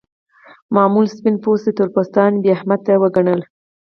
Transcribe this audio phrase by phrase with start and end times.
[0.75, 3.41] معمول سپین پوستو تور پوستان بې اهمیت وګڼل.